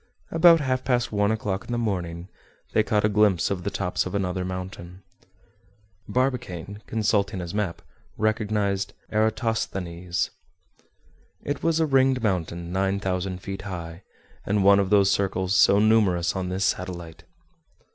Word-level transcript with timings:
About 0.31 0.61
half 0.61 0.83
past 0.83 1.11
one 1.11 1.31
o'clock 1.31 1.65
in 1.65 1.71
the 1.71 1.77
morning, 1.77 2.27
they 2.73 2.81
caught 2.81 3.05
a 3.05 3.07
glimpse 3.07 3.51
of 3.51 3.63
the 3.63 3.69
tops 3.69 4.03
of 4.07 4.15
another 4.15 4.43
mountain. 4.43 5.03
Barbicane, 6.07 6.81
consulting 6.87 7.39
his 7.39 7.53
map, 7.53 7.83
recognized 8.17 8.93
Eratosthenes. 9.11 10.31
It 11.43 11.61
was 11.61 11.79
a 11.79 11.85
ringed 11.85 12.23
mountain 12.23 12.71
nine 12.71 12.99
thousand 12.99 13.43
feet 13.43 13.61
high, 13.61 14.01
and 14.43 14.63
one 14.63 14.79
of 14.79 14.89
those 14.89 15.11
circles 15.11 15.55
so 15.55 15.77
numerous 15.77 16.35
on 16.35 16.49
this 16.49 16.65
satellite. 16.65 17.23